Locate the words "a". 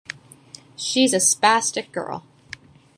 1.13-1.17